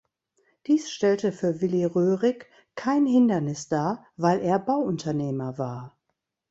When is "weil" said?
4.17-4.39